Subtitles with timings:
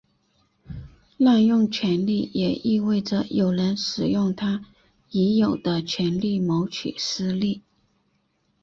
[1.17, 4.65] 滥用权力也意味着有人使用他
[5.11, 7.61] 已有的权力谋取私利。